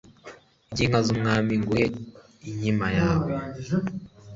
by'inka 0.71 0.99
z'umwami 1.05 1.53
nguhe 1.61 1.85
inkima 2.49 2.87
yawe 2.97 3.29